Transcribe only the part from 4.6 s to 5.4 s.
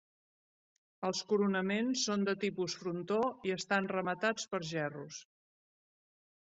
gerros.